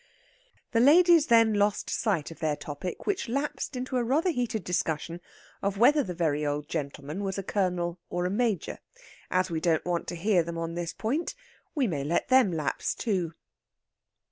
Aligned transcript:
The 0.71 0.79
ladies 0.79 1.27
then 1.27 1.53
lost 1.53 1.87
sight 1.87 2.31
of 2.31 2.39
their 2.39 2.55
topic, 2.55 3.05
which 3.05 3.29
lapsed 3.29 3.75
into 3.75 3.97
a 3.97 4.03
rather 4.03 4.31
heated 4.31 4.63
discussion 4.63 5.21
of 5.61 5.77
whether 5.77 6.01
the 6.01 6.15
very 6.15 6.43
old 6.43 6.67
gentleman 6.67 7.23
was 7.23 7.37
a 7.37 7.43
Colonel 7.43 7.99
or 8.09 8.25
a 8.25 8.31
Major. 8.31 8.79
As 9.29 9.51
we 9.51 9.59
don't 9.59 9.85
want 9.85 10.07
to 10.07 10.15
hear 10.15 10.41
them 10.41 10.57
on 10.57 10.73
this 10.73 10.91
point, 10.91 11.35
we 11.75 11.85
may 11.85 12.03
let 12.03 12.29
them 12.29 12.51
lapse 12.51 12.95
too. 12.95 13.35